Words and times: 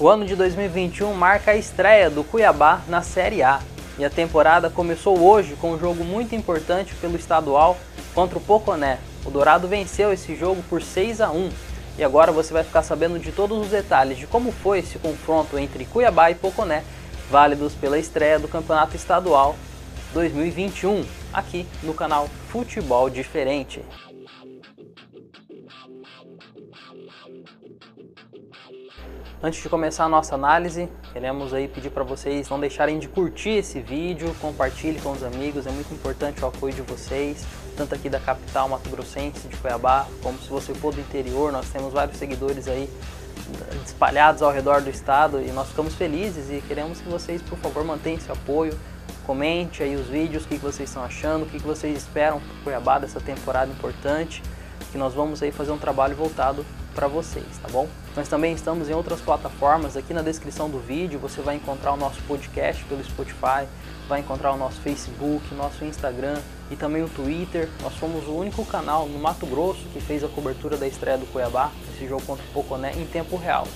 O 0.00 0.08
ano 0.08 0.24
de 0.24 0.36
2021 0.36 1.12
marca 1.12 1.50
a 1.50 1.56
estreia 1.56 2.08
do 2.08 2.22
Cuiabá 2.22 2.82
na 2.86 3.02
Série 3.02 3.42
A 3.42 3.60
e 3.98 4.04
a 4.04 4.10
temporada 4.10 4.70
começou 4.70 5.18
hoje 5.18 5.56
com 5.56 5.72
um 5.72 5.78
jogo 5.78 6.04
muito 6.04 6.36
importante 6.36 6.94
pelo 6.94 7.16
estadual 7.16 7.76
contra 8.14 8.38
o 8.38 8.40
Poconé. 8.40 9.00
O 9.26 9.30
Dourado 9.30 9.66
venceu 9.66 10.12
esse 10.12 10.36
jogo 10.36 10.62
por 10.70 10.80
6 10.80 11.20
a 11.20 11.32
1 11.32 11.50
e 11.98 12.04
agora 12.04 12.30
você 12.30 12.52
vai 12.52 12.62
ficar 12.62 12.84
sabendo 12.84 13.18
de 13.18 13.32
todos 13.32 13.58
os 13.58 13.70
detalhes 13.70 14.16
de 14.16 14.28
como 14.28 14.52
foi 14.52 14.78
esse 14.78 15.00
confronto 15.00 15.58
entre 15.58 15.84
Cuiabá 15.84 16.30
e 16.30 16.36
Poconé, 16.36 16.84
válidos 17.28 17.74
pela 17.74 17.98
estreia 17.98 18.38
do 18.38 18.46
Campeonato 18.46 18.94
Estadual 18.94 19.56
2021, 20.14 21.04
aqui 21.32 21.66
no 21.82 21.92
canal 21.92 22.28
Futebol 22.50 23.10
Diferente. 23.10 23.82
Antes 29.40 29.62
de 29.62 29.68
começar 29.68 30.04
a 30.04 30.08
nossa 30.08 30.34
análise, 30.34 30.88
queremos 31.12 31.54
aí 31.54 31.68
pedir 31.68 31.90
para 31.90 32.02
vocês 32.02 32.48
não 32.48 32.58
deixarem 32.58 32.98
de 32.98 33.06
curtir 33.06 33.50
esse 33.50 33.78
vídeo, 33.78 34.34
compartilhe 34.40 35.00
com 35.00 35.12
os 35.12 35.22
amigos, 35.22 35.64
é 35.64 35.70
muito 35.70 35.94
importante 35.94 36.42
o 36.42 36.48
apoio 36.48 36.74
de 36.74 36.82
vocês, 36.82 37.46
tanto 37.76 37.94
aqui 37.94 38.08
da 38.08 38.18
capital 38.18 38.68
Mato 38.68 38.90
Grossense, 38.90 39.46
de 39.46 39.56
Cuiabá, 39.58 40.08
como 40.24 40.36
se 40.40 40.48
você 40.48 40.74
for 40.74 40.92
do 40.92 41.00
interior, 41.00 41.52
nós 41.52 41.70
temos 41.70 41.92
vários 41.92 42.18
seguidores 42.18 42.66
aí 42.66 42.90
espalhados 43.86 44.42
ao 44.42 44.50
redor 44.50 44.82
do 44.82 44.90
estado 44.90 45.40
e 45.40 45.52
nós 45.52 45.68
ficamos 45.68 45.94
felizes 45.94 46.50
e 46.50 46.60
queremos 46.66 47.00
que 47.00 47.08
vocês, 47.08 47.40
por 47.40 47.58
favor, 47.58 47.84
mantenham 47.84 48.18
esse 48.18 48.32
apoio, 48.32 48.76
comente 49.24 49.84
aí 49.84 49.94
os 49.94 50.08
vídeos, 50.08 50.46
o 50.46 50.48
que 50.48 50.56
vocês 50.56 50.88
estão 50.88 51.04
achando, 51.04 51.44
o 51.44 51.46
que 51.46 51.60
vocês 51.60 51.96
esperam 51.96 52.40
para 52.40 52.64
Cuiabá 52.64 52.98
dessa 52.98 53.20
temporada 53.20 53.70
importante, 53.70 54.42
que 54.90 54.98
nós 54.98 55.14
vamos 55.14 55.40
aí 55.44 55.52
fazer 55.52 55.70
um 55.70 55.78
trabalho 55.78 56.16
voltado 56.16 56.66
para 56.98 57.06
vocês, 57.06 57.46
tá 57.62 57.68
bom? 57.68 57.86
Nós 58.16 58.26
também 58.26 58.52
estamos 58.52 58.90
em 58.90 58.92
outras 58.92 59.20
plataformas, 59.20 59.96
aqui 59.96 60.12
na 60.12 60.20
descrição 60.20 60.68
do 60.68 60.80
vídeo 60.80 61.16
você 61.20 61.40
vai 61.40 61.54
encontrar 61.54 61.92
o 61.92 61.96
nosso 61.96 62.20
podcast 62.22 62.84
pelo 62.86 63.04
Spotify, 63.04 63.68
vai 64.08 64.18
encontrar 64.18 64.52
o 64.52 64.56
nosso 64.56 64.80
Facebook, 64.80 65.54
nosso 65.54 65.84
Instagram 65.84 66.40
e 66.72 66.74
também 66.74 67.04
o 67.04 67.08
Twitter. 67.08 67.68
Nós 67.82 67.94
somos 68.00 68.26
o 68.26 68.32
único 68.32 68.66
canal 68.66 69.06
no 69.06 69.16
Mato 69.16 69.46
Grosso 69.46 69.86
que 69.92 70.00
fez 70.00 70.24
a 70.24 70.28
cobertura 70.28 70.76
da 70.76 70.88
estreia 70.88 71.16
do 71.16 71.24
Cuiabá, 71.26 71.70
esse 71.94 72.04
jogo 72.04 72.22
contra 72.26 72.44
o 72.44 72.48
Poconé, 72.48 72.90
em 72.96 73.06
tempo 73.06 73.36
real. 73.36 73.68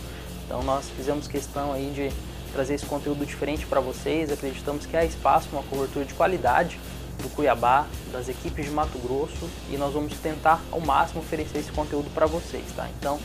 Então 0.45 0.61
nós 0.65 0.89
fizemos 0.89 1.29
questão 1.29 1.73
aí 1.73 1.93
de 1.95 2.13
trazer 2.53 2.75
esse 2.75 2.87
conteúdo 2.87 3.25
diferente 3.25 3.65
para 3.67 3.79
vocês, 3.81 4.33
acreditamos 4.33 4.85
que 4.85 4.97
há 4.97 5.05
espaço 5.05 5.49
uma 5.53 5.63
cobertura 5.63 6.05
de 6.05 6.13
qualidade 6.13 6.77
do 7.23 7.29
Cuiabá, 7.31 7.87
das 8.13 8.29
equipes 8.29 8.65
de 8.65 8.71
Mato 8.71 8.99
Grosso 8.99 9.49
e 9.71 9.77
nós 9.77 9.95
vamos 9.95 10.13
tentar 10.19 10.61
ao 10.71 10.81
máximo 10.81 11.21
oferecer 11.21 11.59
esse 11.59 11.73
conteúdo 11.73 12.11
para 12.13 12.27
vocês, 12.27 12.65
tá? 12.77 12.89
Então, 12.99 13.19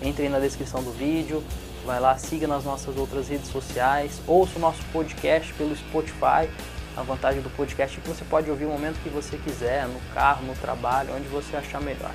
entre 0.00 0.28
na 0.28 0.38
descrição 0.38 0.82
do 0.82 0.92
vídeo, 0.92 1.42
vai 1.84 2.00
lá, 2.00 2.16
siga 2.16 2.46
nas 2.46 2.64
nossas 2.64 2.96
outras 2.96 3.28
redes 3.28 3.50
sociais, 3.50 4.20
ouça 4.26 4.56
o 4.56 4.60
nosso 4.60 4.82
podcast 4.92 5.52
pelo 5.54 5.76
Spotify. 5.76 6.48
A 6.96 7.02
vantagem 7.02 7.40
do 7.40 7.50
podcast 7.50 7.98
é 7.98 8.02
que 8.02 8.08
você 8.08 8.24
pode 8.24 8.50
ouvir 8.50 8.64
o 8.64 8.68
momento 8.68 9.00
que 9.02 9.08
você 9.08 9.36
quiser, 9.36 9.86
no 9.86 10.00
carro, 10.14 10.44
no 10.46 10.54
trabalho, 10.54 11.14
onde 11.14 11.28
você 11.28 11.56
achar 11.56 11.80
melhor. 11.80 12.12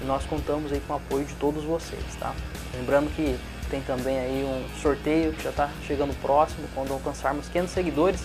E 0.00 0.04
nós 0.04 0.24
contamos 0.24 0.72
aí 0.72 0.80
com 0.86 0.92
o 0.92 0.96
apoio 0.96 1.24
de 1.24 1.34
todos 1.34 1.64
vocês, 1.64 2.02
tá? 2.18 2.34
Lembrando 2.74 3.14
que 3.14 3.38
tem 3.70 3.80
também 3.80 4.18
aí 4.18 4.44
um 4.44 4.80
sorteio 4.80 5.32
que 5.32 5.42
já 5.42 5.50
está 5.50 5.70
chegando 5.86 6.14
próximo, 6.20 6.68
quando 6.74 6.92
alcançarmos 6.92 7.48
500 7.48 7.72
seguidores, 7.72 8.20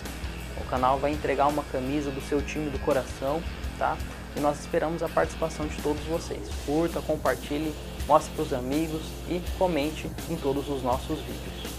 o 0.61 0.69
canal 0.69 0.97
vai 0.97 1.11
entregar 1.11 1.47
uma 1.47 1.63
camisa 1.63 2.11
do 2.11 2.21
seu 2.21 2.41
time 2.41 2.69
do 2.69 2.79
coração, 2.79 3.41
tá? 3.77 3.97
E 4.35 4.39
nós 4.39 4.59
esperamos 4.59 5.01
a 5.01 5.09
participação 5.09 5.67
de 5.67 5.75
todos 5.81 6.03
vocês. 6.03 6.47
Curta, 6.65 7.01
compartilhe, 7.01 7.73
mostre 8.07 8.33
para 8.33 8.43
os 8.43 8.53
amigos 8.53 9.01
e 9.27 9.41
comente 9.57 10.09
em 10.29 10.35
todos 10.35 10.69
os 10.69 10.83
nossos 10.83 11.19
vídeos. 11.19 11.73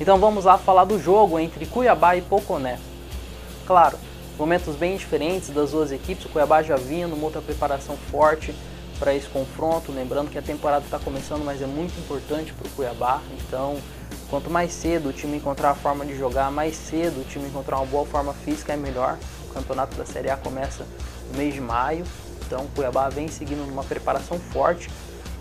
Então 0.00 0.18
vamos 0.18 0.44
lá 0.44 0.58
falar 0.58 0.84
do 0.84 0.98
jogo 0.98 1.38
entre 1.38 1.66
Cuiabá 1.66 2.16
e 2.16 2.22
Poconé. 2.22 2.78
Claro, 3.66 3.98
momentos 4.38 4.76
bem 4.76 4.96
diferentes 4.96 5.50
das 5.50 5.70
duas 5.70 5.92
equipes. 5.92 6.24
O 6.24 6.28
Cuiabá 6.28 6.62
já 6.62 6.76
vinha 6.76 7.06
numa 7.06 7.24
outra 7.24 7.40
preparação 7.40 7.96
forte 8.10 8.54
para 8.98 9.14
esse 9.14 9.28
confronto. 9.28 9.92
Lembrando 9.92 10.30
que 10.30 10.38
a 10.38 10.42
temporada 10.42 10.84
está 10.84 10.98
começando, 10.98 11.44
mas 11.44 11.62
é 11.62 11.66
muito 11.66 11.98
importante 11.98 12.52
para 12.52 12.66
o 12.66 12.70
Cuiabá. 12.70 13.20
Então 13.38 13.78
Quanto 14.30 14.50
mais 14.50 14.72
cedo 14.72 15.10
o 15.10 15.12
time 15.12 15.36
encontrar 15.36 15.70
a 15.70 15.74
forma 15.74 16.04
de 16.04 16.16
jogar, 16.16 16.50
mais 16.50 16.74
cedo 16.76 17.20
o 17.20 17.24
time 17.24 17.46
encontrar 17.46 17.76
uma 17.76 17.86
boa 17.86 18.06
forma 18.06 18.32
física 18.32 18.72
é 18.72 18.76
melhor. 18.76 19.18
O 19.48 19.54
campeonato 19.54 19.96
da 19.96 20.04
Série 20.04 20.30
A 20.30 20.36
começa 20.36 20.86
no 21.30 21.38
mês 21.38 21.54
de 21.54 21.60
maio, 21.60 22.04
então 22.44 22.64
o 22.64 22.68
Cuiabá 22.68 23.08
vem 23.08 23.28
seguindo 23.28 23.66
numa 23.66 23.84
preparação 23.84 24.38
forte. 24.38 24.90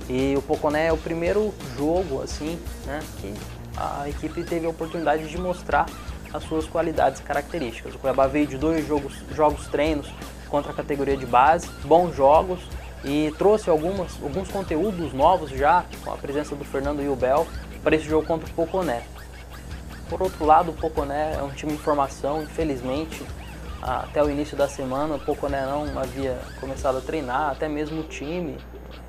E 0.10 0.36
o 0.38 0.42
Poconé 0.42 0.88
é 0.88 0.94
o 0.94 0.98
primeiro 0.98 1.54
jogo 1.78 2.22
assim, 2.22 2.60
né, 2.86 3.00
que 3.20 3.34
a 3.78 4.08
equipe 4.10 4.44
teve 4.44 4.66
a 4.66 4.70
oportunidade 4.70 5.28
de 5.28 5.38
mostrar 5.38 5.86
as 6.34 6.44
suas 6.44 6.68
qualidades 6.68 7.22
e 7.22 7.24
características. 7.24 7.96
O 7.96 8.00
Cuiabá 8.00 8.28
veio 8.28 8.48
de 8.48 8.58
dois 8.58 8.86
jogos, 8.86 9.14
jogos 9.34 9.68
treinos 9.68 10.12
contra 10.50 10.72
a 10.72 10.76
categoria 10.76 11.16
de 11.16 11.26
base, 11.26 11.68
bons 11.86 12.16
jogos 12.16 12.60
e 13.04 13.34
trouxe 13.38 13.70
algumas, 13.70 14.12
alguns 14.22 14.50
conteúdos 14.50 15.14
novos 15.14 15.50
já, 15.52 15.86
com 16.04 16.12
a 16.12 16.18
presença 16.18 16.56
do 16.56 16.64
Fernando 16.64 17.02
e 17.02 17.08
o 17.08 17.16
Bel, 17.16 17.48
para 17.84 17.96
esse 17.96 18.06
jogo 18.06 18.26
contra 18.26 18.48
o 18.48 18.54
Poconé. 18.54 19.04
Por 20.10 20.22
outro 20.22 20.46
lado, 20.46 20.72
o 20.72 20.74
Poconé 20.74 21.36
é 21.38 21.44
um 21.44 21.50
time 21.50 21.74
em 21.74 21.78
formação, 21.78 22.42
infelizmente, 22.44 23.26
até 23.82 24.24
o 24.24 24.30
início 24.30 24.56
da 24.56 24.68
semana 24.68 25.16
o 25.16 25.20
Poconé 25.20 25.66
não 25.66 26.00
havia 26.00 26.40
começado 26.60 26.98
a 26.98 27.02
treinar, 27.02 27.52
até 27.52 27.68
mesmo 27.68 28.02
o 28.02 28.04
time 28.04 28.58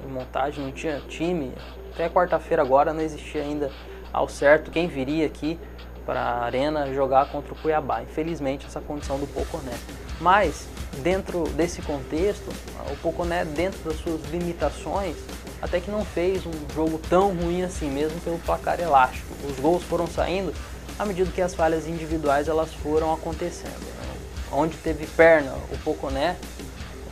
em 0.04 0.10
montagem 0.10 0.64
não 0.64 0.72
tinha 0.72 1.00
time. 1.08 1.52
Até 1.92 2.08
quarta-feira 2.08 2.62
agora 2.62 2.92
não 2.92 3.00
existia 3.00 3.42
ainda 3.42 3.70
ao 4.12 4.28
certo 4.28 4.70
quem 4.72 4.88
viria 4.88 5.26
aqui 5.26 5.58
para 6.04 6.20
a 6.20 6.44
arena 6.44 6.92
jogar 6.92 7.30
contra 7.30 7.54
o 7.54 7.56
Cuiabá. 7.56 8.02
Infelizmente 8.02 8.66
essa 8.66 8.80
condição 8.80 9.18
do 9.18 9.26
Poconé. 9.28 9.78
Mas 10.20 10.66
dentro 11.02 11.44
desse 11.50 11.80
contexto, 11.82 12.50
o 12.90 12.96
Poconé 12.96 13.44
dentro 13.44 13.78
das 13.84 13.98
suas 13.98 14.22
limitações 14.30 15.16
até 15.60 15.80
que 15.80 15.90
não 15.90 16.04
fez 16.04 16.44
um 16.46 16.74
jogo 16.74 16.98
tão 17.08 17.34
ruim 17.34 17.62
assim, 17.62 17.90
mesmo 17.90 18.20
pelo 18.20 18.38
placar 18.40 18.80
elástico. 18.80 19.34
Os 19.48 19.58
gols 19.58 19.82
foram 19.82 20.06
saindo 20.06 20.54
à 20.98 21.04
medida 21.04 21.30
que 21.30 21.42
as 21.42 21.54
falhas 21.54 21.86
individuais 21.86 22.48
elas 22.48 22.72
foram 22.74 23.12
acontecendo. 23.12 23.80
Né? 23.80 24.16
Onde 24.52 24.76
teve 24.76 25.06
perna, 25.06 25.52
o 25.72 25.78
Poconé, 25.78 26.36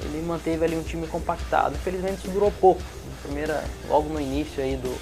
ele 0.03 0.23
manteve 0.27 0.65
ali 0.65 0.77
um 0.77 0.83
time 0.83 1.07
compactado. 1.07 1.75
Infelizmente 1.75 2.19
isso 2.19 2.31
durou 2.31 2.53
pouco. 2.61 2.83
Primeira, 3.23 3.65
logo 3.89 4.09
no 4.09 4.21
início 4.21 4.63
aí 4.63 4.77
do, 4.77 4.97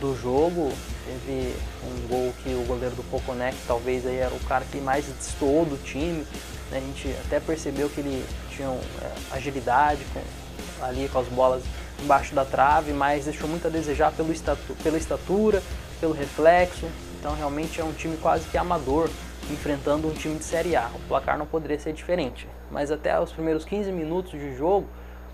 do 0.00 0.20
jogo, 0.20 0.72
teve 1.06 1.54
um 1.84 2.08
gol 2.08 2.34
que 2.42 2.50
o 2.50 2.64
goleiro 2.66 2.94
do 2.94 3.02
Poconé, 3.10 3.52
que 3.52 3.66
talvez 3.66 4.06
aí 4.06 4.16
era 4.16 4.34
o 4.34 4.40
cara 4.40 4.64
que 4.64 4.78
mais 4.78 5.04
destoou 5.06 5.64
do 5.64 5.76
time. 5.82 6.26
Né? 6.70 6.78
A 6.78 6.80
gente 6.80 7.14
até 7.26 7.40
percebeu 7.40 7.88
que 7.88 8.00
ele 8.00 8.24
tinha 8.50 8.68
é, 8.68 9.12
agilidade 9.30 10.04
com, 10.12 10.84
ali 10.84 11.08
com 11.08 11.18
as 11.18 11.28
bolas 11.28 11.62
embaixo 12.02 12.34
da 12.34 12.44
trave, 12.44 12.92
mas 12.92 13.24
deixou 13.24 13.48
muito 13.48 13.66
a 13.66 13.70
desejar 13.70 14.12
pelo 14.12 14.32
estatu 14.32 14.74
pela 14.82 14.96
estatura, 14.96 15.62
pelo 16.00 16.12
reflexo. 16.12 16.86
Então 17.18 17.34
realmente 17.34 17.80
é 17.80 17.84
um 17.84 17.92
time 17.92 18.16
quase 18.16 18.48
que 18.48 18.56
amador 18.56 19.10
enfrentando 19.50 20.08
um 20.08 20.12
time 20.12 20.36
de 20.36 20.44
Série 20.44 20.76
A. 20.76 20.88
O 20.94 21.00
placar 21.08 21.38
não 21.38 21.46
poderia 21.46 21.78
ser 21.78 21.92
diferente. 21.92 22.48
Mas 22.70 22.90
até 22.90 23.18
os 23.18 23.32
primeiros 23.32 23.64
15 23.64 23.90
minutos 23.90 24.32
de 24.32 24.54
jogo, 24.54 24.86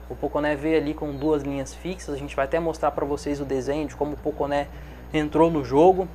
o 0.08 0.14
Poconé 0.14 0.54
veio 0.54 0.78
ali 0.78 0.94
com 0.94 1.12
duas 1.12 1.42
linhas 1.42 1.74
fixas. 1.74 2.14
A 2.14 2.18
gente 2.18 2.34
vai 2.36 2.44
até 2.44 2.60
mostrar 2.60 2.90
para 2.92 3.04
vocês 3.04 3.40
o 3.40 3.44
desenho 3.44 3.88
de 3.88 3.96
como 3.96 4.12
o 4.12 4.16
Poconé 4.16 4.68
entrou 5.12 5.50
no 5.50 5.64
jogo. 5.64 6.08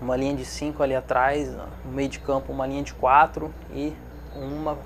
Uma 0.00 0.16
linha 0.16 0.34
de 0.34 0.44
5 0.44 0.82
ali 0.82 0.94
atrás, 0.94 1.48
no 1.84 1.92
meio 1.92 2.08
de 2.08 2.18
campo 2.18 2.52
uma 2.52 2.66
linha 2.66 2.82
de 2.82 2.92
4 2.94 3.50
e 3.72 3.92
uma 4.34 4.76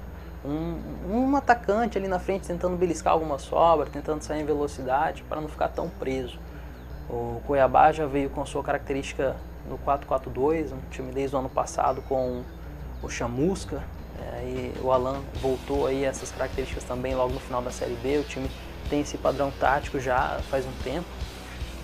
um, 0.44 0.78
um 1.10 1.36
atacante 1.36 1.98
ali 1.98 2.08
na 2.08 2.18
frente 2.18 2.46
tentando 2.46 2.76
beliscar 2.76 3.12
alguma 3.12 3.38
sobra, 3.38 3.88
tentando 3.90 4.22
sair 4.22 4.42
em 4.42 4.44
velocidade 4.44 5.22
para 5.28 5.40
não 5.40 5.48
ficar 5.48 5.68
tão 5.68 5.88
preso. 5.88 6.38
O 7.08 7.40
Cuiabá 7.46 7.90
já 7.92 8.06
veio 8.06 8.30
com 8.30 8.44
sua 8.44 8.62
característica 8.62 9.36
no 9.68 9.78
4-4-2, 9.78 10.72
um 10.72 10.90
time 10.90 11.12
desde 11.12 11.34
o 11.34 11.38
ano 11.38 11.48
passado 11.48 12.02
com 12.02 12.42
o 13.02 13.08
Chamusca, 13.08 13.82
é, 14.18 14.42
e 14.44 14.74
o 14.82 14.90
Alan 14.90 15.20
voltou 15.40 15.86
aí 15.86 16.04
essas 16.04 16.30
características 16.30 16.84
também 16.84 17.14
logo 17.14 17.32
no 17.32 17.40
final 17.40 17.62
da 17.62 17.70
Série 17.70 17.94
B. 17.96 18.18
O 18.18 18.24
time 18.24 18.50
tem 18.90 19.00
esse 19.00 19.16
padrão 19.16 19.50
tático 19.50 20.00
já 20.00 20.40
faz 20.50 20.66
um 20.66 20.72
tempo. 20.82 21.06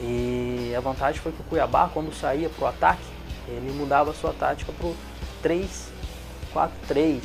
E 0.01 0.75
a 0.77 0.81
vantagem 0.81 1.21
foi 1.21 1.31
que 1.33 1.41
o 1.41 1.45
Cuiabá, 1.45 1.89
quando 1.93 2.13
saía 2.13 2.49
para 2.49 2.65
o 2.65 2.69
ataque, 2.69 3.05
ele 3.47 3.73
mudava 3.73 4.11
a 4.11 4.15
sua 4.15 4.33
tática 4.33 4.73
para 4.73 4.87
o 4.87 4.97
3-4-3, 5.43 7.23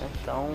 né? 0.00 0.08
Então, 0.22 0.50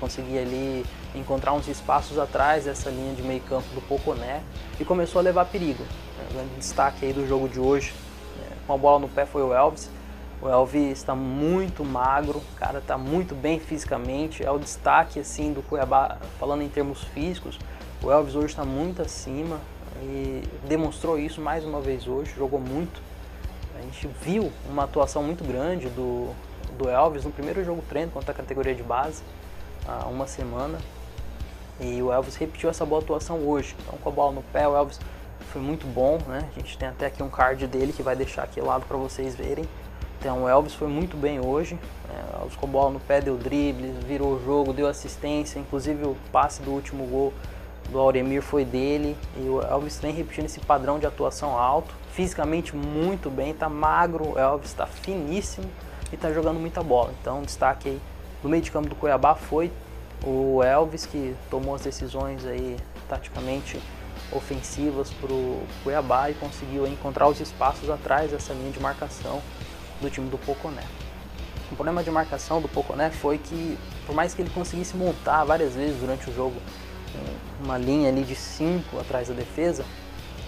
consegui 0.00 0.38
ali 0.38 0.84
encontrar 1.14 1.52
uns 1.52 1.68
espaços 1.68 2.18
atrás 2.18 2.64
dessa 2.64 2.90
linha 2.90 3.14
de 3.14 3.22
meio 3.22 3.40
campo 3.42 3.68
do 3.74 3.80
Poconé 3.82 4.42
e 4.78 4.84
começou 4.84 5.20
a 5.20 5.22
levar 5.22 5.44
perigo. 5.46 5.82
Né? 5.82 6.26
O 6.30 6.34
grande 6.34 6.54
destaque 6.56 7.06
aí 7.06 7.12
do 7.12 7.26
jogo 7.26 7.48
de 7.48 7.60
hoje, 7.60 7.94
né? 8.36 8.56
com 8.66 8.74
a 8.74 8.76
bola 8.76 8.98
no 8.98 9.08
pé, 9.08 9.24
foi 9.24 9.42
o 9.42 9.54
Elvis. 9.54 9.88
O 10.42 10.48
Elvis 10.48 10.98
está 10.98 11.14
muito 11.14 11.84
magro, 11.84 12.38
o 12.38 12.58
cara 12.58 12.78
está 12.78 12.98
muito 12.98 13.34
bem 13.34 13.58
fisicamente, 13.58 14.44
é 14.44 14.50
o 14.50 14.58
destaque 14.58 15.18
assim 15.18 15.52
do 15.52 15.62
Cuiabá, 15.62 16.18
falando 16.38 16.62
em 16.62 16.68
termos 16.68 17.02
físicos. 17.04 17.58
O 18.02 18.10
Elvis 18.10 18.34
hoje 18.34 18.48
está 18.48 18.64
muito 18.64 19.00
acima 19.00 19.58
e 20.02 20.42
demonstrou 20.68 21.18
isso 21.18 21.40
mais 21.40 21.64
uma 21.64 21.80
vez 21.80 22.06
hoje, 22.06 22.34
jogou 22.36 22.60
muito. 22.60 23.00
gente 23.84 24.08
viu 24.20 24.52
uma 24.68 24.84
atuação 24.84 25.22
muito 25.22 25.44
grande 25.44 25.88
do, 25.88 26.34
do 26.74 26.88
Elvis 26.88 27.24
no 27.24 27.30
primeiro 27.30 27.64
jogo 27.64 27.82
treino 27.88 28.10
contra 28.10 28.32
a 28.32 28.34
categoria 28.34 28.74
de 28.74 28.82
base, 28.82 29.22
há 29.86 30.06
uma 30.06 30.26
semana. 30.26 30.78
E 31.80 32.00
o 32.02 32.12
Elvis 32.12 32.36
repetiu 32.36 32.70
essa 32.70 32.84
boa 32.86 33.00
atuação 33.00 33.38
hoje. 33.38 33.74
Então 33.80 33.98
com 33.98 34.08
a 34.08 34.12
bola 34.12 34.32
no 34.32 34.42
pé, 34.42 34.66
o 34.68 34.76
Elvis 34.76 35.00
foi 35.52 35.60
muito 35.60 35.86
bom, 35.86 36.18
né? 36.26 36.48
A 36.54 36.58
gente 36.58 36.78
tem 36.78 36.88
até 36.88 37.06
aqui 37.06 37.22
um 37.22 37.28
card 37.28 37.66
dele 37.66 37.92
que 37.92 38.02
vai 38.02 38.14
deixar 38.14 38.42
aqui 38.42 38.60
lado 38.60 38.84
para 38.86 38.96
vocês 38.96 39.34
verem. 39.34 39.64
Então 40.18 40.44
o 40.44 40.48
Elvis 40.48 40.74
foi 40.74 40.88
muito 40.88 41.16
bem 41.16 41.40
hoje. 41.40 41.74
Né? 41.74 42.24
O 42.32 42.42
Elvis 42.42 42.56
com 42.56 42.66
a 42.66 42.68
bola 42.68 42.90
no 42.90 43.00
pé, 43.00 43.20
deu 43.20 43.36
drible, 43.36 43.92
virou 44.06 44.34
o 44.34 44.44
jogo, 44.44 44.72
deu 44.72 44.86
assistência. 44.86 45.58
Inclusive 45.58 46.04
o 46.04 46.16
passe 46.32 46.62
do 46.62 46.70
último 46.70 47.06
gol 47.06 47.32
do 47.90 47.98
Auremir 47.98 48.42
foi 48.42 48.64
dele. 48.64 49.16
E 49.36 49.48
o 49.48 49.60
Elvis 49.62 49.98
vem 50.00 50.12
repetindo 50.12 50.46
esse 50.46 50.60
padrão 50.60 50.98
de 50.98 51.06
atuação 51.06 51.58
alto. 51.58 51.94
Fisicamente 52.12 52.74
muito 52.76 53.28
bem, 53.28 53.52
tá 53.52 53.68
magro, 53.68 54.34
o 54.34 54.38
Elvis 54.38 54.70
está 54.70 54.86
finíssimo 54.86 55.68
e 56.12 56.16
tá 56.16 56.32
jogando 56.32 56.58
muita 56.58 56.82
bola. 56.82 57.12
Então 57.20 57.42
destaque 57.42 57.88
aí 57.88 58.00
no 58.42 58.50
meio 58.50 58.62
de 58.62 58.70
campo 58.70 58.88
do 58.88 58.94
Cuiabá 58.94 59.34
foi 59.34 59.72
o 60.24 60.62
Elvis 60.62 61.06
que 61.06 61.34
tomou 61.50 61.74
as 61.74 61.82
decisões 61.82 62.44
aí 62.46 62.76
taticamente 63.08 63.80
ofensivas 64.32 65.10
para 65.10 65.32
o 65.32 65.62
Cuiabá 65.82 66.30
e 66.30 66.34
conseguiu 66.34 66.86
encontrar 66.86 67.28
os 67.28 67.40
espaços 67.40 67.90
atrás 67.90 68.30
dessa 68.30 68.52
linha 68.52 68.70
de 68.70 68.80
marcação 68.80 69.40
do 70.00 70.10
time 70.10 70.28
do 70.28 70.38
Poconé. 70.38 70.84
O 71.70 71.74
problema 71.74 72.02
de 72.02 72.10
marcação 72.10 72.60
do 72.60 72.68
Poconé 72.68 73.10
foi 73.10 73.38
que, 73.38 73.78
por 74.06 74.14
mais 74.14 74.34
que 74.34 74.42
ele 74.42 74.50
conseguisse 74.50 74.96
montar 74.96 75.44
várias 75.44 75.74
vezes 75.74 75.98
durante 75.98 76.28
o 76.30 76.34
jogo 76.34 76.56
uma 77.60 77.78
linha 77.78 78.08
ali 78.08 78.22
de 78.22 78.34
5 78.34 78.98
atrás 78.98 79.28
da 79.28 79.34
defesa, 79.34 79.84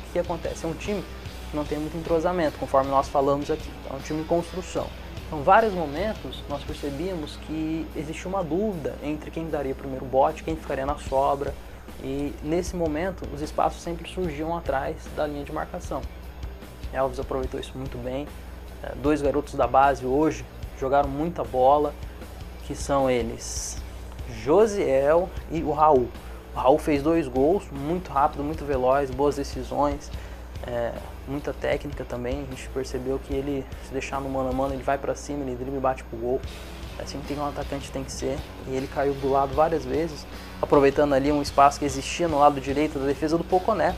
o 0.09 0.13
que 0.13 0.19
acontece? 0.19 0.65
É 0.65 0.69
um 0.69 0.75
time 0.75 1.03
que 1.51 1.57
não 1.57 1.65
tem 1.65 1.79
muito 1.79 1.97
entrosamento, 1.97 2.59
conforme 2.59 2.91
nós 2.91 3.09
falamos 3.09 3.51
aqui. 3.51 3.71
É 3.91 3.95
um 3.95 4.01
time 4.01 4.23
de 4.23 4.29
construção. 4.29 4.87
Então, 5.27 5.43
vários 5.43 5.75
momentos 5.75 6.43
nós 6.49 6.63
percebíamos 6.63 7.37
que 7.47 7.85
existia 7.97 8.29
uma 8.29 8.45
dúvida 8.45 8.95
entre 9.03 9.31
quem 9.31 9.49
daria 9.49 9.73
o 9.73 9.77
primeiro 9.77 10.05
bote, 10.05 10.45
quem 10.45 10.57
ficaria 10.57 10.87
na 10.87 10.97
sobra. 10.97 11.53
E 12.03 12.33
nesse 12.43 12.77
momento, 12.77 13.27
os 13.35 13.43
espaços 13.43 13.83
sempre 13.83 14.09
surgiam 14.09 14.57
atrás 14.57 14.97
da 15.17 15.27
linha 15.27 15.45
de 15.45 15.53
marcação. 15.53 16.01
Elvis 16.93 17.19
aproveitou 17.19 17.59
isso 17.59 17.77
muito 17.77 17.99
bem. 17.99 18.29
É, 18.83 18.95
dois 18.95 19.21
garotos 19.21 19.55
da 19.55 19.67
base 19.67 20.07
hoje 20.07 20.45
jogaram 20.79 21.09
muita 21.09 21.43
bola, 21.43 21.93
que 22.65 22.75
são 22.75 23.11
eles 23.11 23.83
Josiel 24.45 25.29
e 25.51 25.63
o 25.63 25.73
Raul. 25.73 26.09
O 26.55 26.59
Raul 26.59 26.79
fez 26.79 27.03
dois 27.03 27.27
gols, 27.27 27.65
muito 27.71 28.11
rápido, 28.11 28.45
muito 28.45 28.65
veloz, 28.65 29.11
boas 29.11 29.37
decisões, 29.37 30.11
é, 30.67 30.93
muita 31.27 31.53
técnica 31.53 32.05
também. 32.05 32.43
A 32.43 32.51
gente 32.51 32.69
percebeu 32.71 33.19
que 33.19 33.35
ele, 33.35 33.65
se 33.87 33.93
deixar 33.93 34.21
no 34.21 34.29
mano 34.29 34.51
a 34.51 34.53
mano, 34.53 34.75
ele 34.75 34.83
vai 34.83 34.99
para 34.99 35.15
cima, 35.15 35.43
ele 35.43 35.57
dribla 35.57 35.77
e 35.77 35.81
bate 35.81 36.05
pro 36.05 36.19
gol. 36.19 36.41
É 36.99 37.03
assim 37.03 37.21
que 37.27 37.35
um 37.35 37.47
atacante 37.47 37.91
tem 37.91 38.03
que 38.03 38.13
ser. 38.13 38.39
E 38.69 38.75
ele 38.75 38.87
caiu 38.87 39.15
do 39.15 39.31
lado 39.31 39.55
várias 39.55 39.85
vezes, 39.85 40.27
aproveitando 40.61 41.15
ali 41.15 41.31
um 41.31 41.43
espaço 41.43 41.79
que 41.79 41.85
existia 41.85 42.27
no 42.29 42.39
lado 42.39 42.61
direito 42.61 42.99
da 42.99 43.07
defesa 43.07 43.37
do 43.37 43.45
Poconé. 43.45 43.95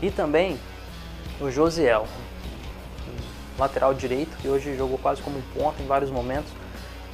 E 0.00 0.10
também 0.10 0.58
o 1.40 1.50
Josiel, 1.50 2.06
lateral 3.58 3.92
direito, 3.92 4.36
que 4.38 4.48
hoje 4.48 4.76
jogou 4.76 4.98
quase 4.98 5.20
como 5.20 5.38
um 5.38 5.42
ponta 5.54 5.82
em 5.82 5.86
vários 5.86 6.10
momentos. 6.10 6.50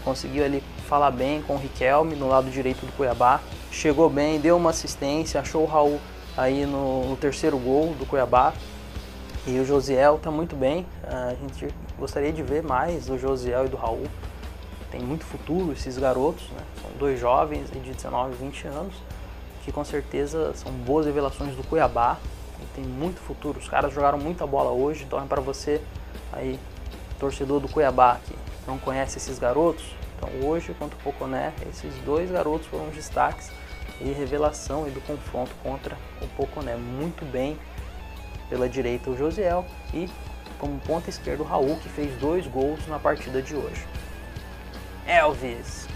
Conseguiu 0.05 0.44
ali 0.44 0.62
falar 0.87 1.11
bem 1.11 1.43
com 1.43 1.55
o 1.55 1.59
Riquelme 1.59 2.14
no 2.14 2.29
lado 2.29 2.49
direito 2.49 2.87
do 2.87 2.93
Cuiabá. 2.93 3.41
Chegou 3.73 4.09
bem, 4.09 4.38
deu 4.38 4.56
uma 4.56 4.70
assistência, 4.70 5.41
achou 5.41 5.62
o 5.62 5.67
Raul 5.67 6.00
aí 6.37 6.64
no, 6.64 7.09
no 7.09 7.17
terceiro 7.17 7.59
gol 7.59 7.93
do 7.94 8.06
Cuiabá. 8.06 8.52
E 9.46 9.60
o 9.60 9.64
Josiel 9.64 10.16
está 10.16 10.31
muito 10.31 10.56
bem. 10.56 10.84
A 11.04 11.34
gente 11.34 11.72
gostaria 11.96 12.32
de 12.32 12.43
ver 12.43 12.64
mais 12.64 13.06
do 13.06 13.16
Josiel 13.16 13.66
e 13.66 13.69
do 13.69 13.76
Raul. 13.76 14.06
Tem 14.90 15.00
muito 15.00 15.25
futuro 15.25 15.72
esses 15.72 15.96
garotos, 15.96 16.48
né? 16.50 16.62
São 16.82 16.90
dois 16.98 17.20
jovens 17.20 17.70
de 17.70 17.78
19 17.78 18.34
e 18.34 18.37
20 18.37 18.66
anos 18.66 18.94
que 19.64 19.72
com 19.72 19.84
certeza 19.84 20.52
são 20.54 20.70
boas 20.70 21.06
revelações 21.06 21.54
do 21.56 21.62
Cuiabá 21.64 22.19
e 22.60 22.66
tem 22.75 22.84
muito 22.84 23.20
futuro. 23.20 23.58
Os 23.58 23.69
caras 23.69 23.93
jogaram 23.93 24.16
muita 24.16 24.46
bola 24.46 24.70
hoje, 24.70 25.04
então 25.04 25.20
é 25.20 25.26
para 25.26 25.40
você 25.40 25.82
aí 26.32 26.58
torcedor 27.19 27.58
do 27.58 27.69
Cuiabá 27.69 28.20
que 28.25 28.37
não 28.64 28.78
conhece 28.78 29.19
esses 29.19 29.40
garotos, 29.40 29.84
então 30.16 30.49
hoje 30.49 30.72
contra 30.78 30.96
o 30.96 31.02
Poconé, 31.02 31.52
esses 31.69 31.92
dois 32.04 32.31
garotos 32.31 32.66
foram 32.69 32.88
destaques 32.90 33.50
e 34.00 34.04
revelação 34.12 34.84
do 34.84 35.00
confronto 35.00 35.50
contra 35.62 35.96
o 36.22 36.26
Poconé. 36.37 36.76
Muito 36.76 37.25
bem 37.25 37.58
pela 38.48 38.69
direita 38.69 39.10
o 39.10 39.16
Josiel 39.16 39.64
e 39.93 40.08
como 40.58 40.78
ponta 40.81 41.10
esquerda 41.10 41.43
o 41.43 41.46
Raul 41.46 41.76
que 41.76 41.88
fez 41.88 42.16
dois 42.19 42.46
gols 42.46 42.87
na 42.87 42.98
partida 42.98 43.43
de 43.43 43.54
hoje. 43.54 43.87
Elvis 45.06 45.87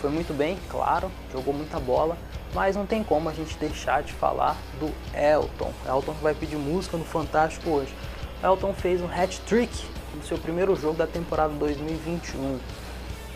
foi 0.00 0.10
muito 0.10 0.34
bem, 0.34 0.58
claro, 0.68 1.10
jogou 1.32 1.54
muita 1.54 1.78
bola, 1.78 2.18
mas 2.52 2.74
não 2.74 2.84
tem 2.84 3.04
como 3.04 3.28
a 3.28 3.32
gente 3.32 3.56
deixar 3.56 4.02
de 4.02 4.12
falar 4.12 4.56
do 4.80 4.92
Elton. 5.16 5.72
Elton 5.86 6.12
vai 6.20 6.34
pedir 6.34 6.56
música 6.56 6.96
no 6.96 7.04
Fantástico 7.04 7.70
hoje. 7.70 7.94
Elton 8.42 8.74
fez 8.74 9.00
um 9.00 9.06
hat-trick 9.06 9.72
no 10.14 10.22
seu 10.24 10.36
primeiro 10.36 10.74
jogo 10.74 10.98
da 10.98 11.06
temporada 11.06 11.54
2021. 11.54 12.58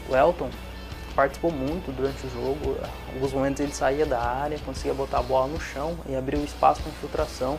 O 0.08 0.16
Elton 0.16 0.50
participou 1.14 1.50
muito 1.50 1.90
durante 1.92 2.26
o 2.26 2.30
jogo, 2.30 2.76
em 3.08 3.14
alguns 3.14 3.32
momentos 3.32 3.60
ele 3.60 3.72
saía 3.72 4.04
da 4.04 4.20
área, 4.20 4.58
conseguia 4.58 4.92
botar 4.92 5.20
a 5.20 5.22
bola 5.22 5.46
no 5.46 5.60
chão 5.60 5.96
e 6.06 6.14
abrir 6.14 6.36
o 6.36 6.44
espaço 6.44 6.82
para 6.82 6.90
infiltração 6.90 7.58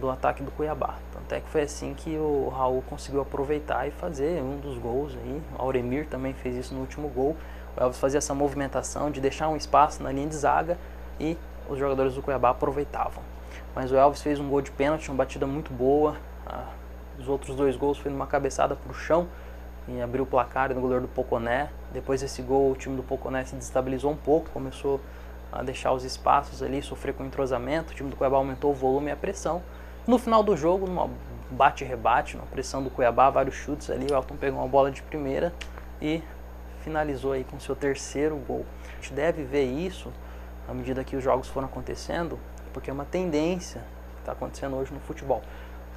do 0.00 0.10
ataque 0.10 0.42
do 0.42 0.50
Cuiabá. 0.50 0.96
Tanto 1.12 1.34
é 1.34 1.40
que 1.40 1.48
foi 1.48 1.62
assim 1.62 1.94
que 1.94 2.16
o 2.16 2.48
Raul 2.48 2.82
conseguiu 2.88 3.20
aproveitar 3.20 3.86
e 3.86 3.90
fazer 3.90 4.42
um 4.42 4.58
dos 4.58 4.78
gols 4.78 5.16
aí. 5.16 5.42
O 5.58 5.62
Auremir 5.62 6.06
também 6.06 6.32
fez 6.32 6.56
isso 6.56 6.74
no 6.74 6.80
último 6.80 7.08
gol. 7.08 7.36
O 7.76 7.82
Elvis 7.82 7.98
fazia 7.98 8.18
essa 8.18 8.34
movimentação 8.34 9.10
de 9.10 9.20
deixar 9.20 9.48
um 9.48 9.56
espaço 9.56 10.02
na 10.02 10.12
linha 10.12 10.28
de 10.28 10.36
zaga 10.36 10.78
e 11.18 11.36
os 11.68 11.78
jogadores 11.78 12.14
do 12.14 12.22
Cuiabá 12.22 12.50
aproveitavam. 12.50 13.22
Mas 13.74 13.90
o 13.90 13.96
Elvis 13.96 14.22
fez 14.22 14.38
um 14.38 14.48
gol 14.48 14.60
de 14.60 14.70
pênalti, 14.70 15.08
uma 15.08 15.16
batida 15.16 15.46
muito 15.46 15.72
boa, 15.72 16.16
ah, 16.46 16.68
os 17.18 17.28
outros 17.28 17.56
dois 17.56 17.76
gols 17.76 17.98
foi 17.98 18.10
numa 18.10 18.26
cabeçada 18.26 18.74
para 18.74 18.90
o 18.90 18.94
chão 18.94 19.26
e 19.88 20.00
abriu 20.00 20.24
o 20.24 20.26
placar 20.26 20.72
no 20.74 20.80
goleiro 20.80 21.02
do 21.02 21.08
Poconé. 21.08 21.70
Depois 21.92 22.20
desse 22.20 22.42
gol, 22.42 22.70
o 22.70 22.74
time 22.74 22.96
do 22.96 23.02
Poconé 23.02 23.44
se 23.44 23.56
destabilizou 23.56 24.10
um 24.10 24.16
pouco, 24.16 24.50
começou 24.50 25.00
a 25.52 25.62
deixar 25.62 25.92
os 25.92 26.04
espaços 26.04 26.62
ali, 26.62 26.82
sofrer 26.82 27.12
com 27.14 27.24
entrosamento. 27.24 27.92
O 27.92 27.94
time 27.94 28.10
do 28.10 28.16
Cuiabá 28.16 28.36
aumentou 28.36 28.70
o 28.70 28.74
volume 28.74 29.08
e 29.08 29.10
a 29.10 29.16
pressão. 29.16 29.62
No 30.06 30.18
final 30.18 30.42
do 30.42 30.56
jogo, 30.56 30.86
numa 30.86 31.08
bate-rebate, 31.50 32.36
uma 32.36 32.46
pressão 32.46 32.82
do 32.82 32.90
Cuiabá, 32.90 33.30
vários 33.30 33.54
chutes 33.54 33.90
ali, 33.90 34.06
o 34.10 34.14
Elton 34.14 34.36
pegou 34.36 34.60
uma 34.60 34.68
bola 34.68 34.90
de 34.90 35.02
primeira 35.02 35.52
e 36.00 36.22
finalizou 36.82 37.32
aí 37.32 37.44
com 37.44 37.60
seu 37.60 37.76
terceiro 37.76 38.36
gol. 38.36 38.66
A 38.90 38.94
gente 38.96 39.12
deve 39.12 39.44
ver 39.44 39.64
isso 39.64 40.12
à 40.68 40.74
medida 40.74 41.04
que 41.04 41.14
os 41.14 41.22
jogos 41.22 41.48
foram 41.48 41.66
acontecendo, 41.66 42.38
porque 42.72 42.90
é 42.90 42.92
uma 42.92 43.04
tendência 43.04 43.80
que 44.14 44.20
está 44.20 44.32
acontecendo 44.32 44.76
hoje 44.76 44.92
no 44.92 45.00
futebol 45.00 45.42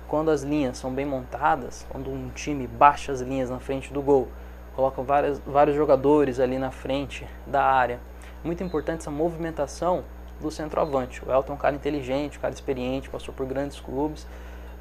quando 0.08 0.30
as 0.30 0.44
linhas 0.44 0.78
são 0.78 0.94
bem 0.94 1.06
montadas, 1.06 1.86
quando 1.90 2.10
um 2.10 2.30
time 2.30 2.68
baixa 2.68 3.12
as 3.12 3.22
linhas 3.22 3.50
na 3.50 3.60
frente 3.60 3.92
do 3.92 4.02
gol, 4.02 4.28
coloca 4.76 5.02
várias, 5.02 5.40
vários 5.40 5.76
jogadores 5.76 6.40
ali 6.40 6.58
na 6.58 6.72
frente 6.72 7.28
da 7.46 7.64
área, 7.64 8.00
muito 8.44 8.64
importante 8.64 9.02
essa 9.02 9.12
movimentação 9.12 10.04
do 10.40 10.52
centroavante. 10.52 11.24
O 11.26 11.32
Elton 11.32 11.54
é 11.54 11.56
um 11.56 11.60
cara 11.60 11.76
inteligente, 11.76 12.38
um 12.38 12.42
cara 12.42 12.54
experiente, 12.54 13.10
passou 13.10 13.34
por 13.34 13.46
grandes 13.46 13.80
clubes 13.80 14.28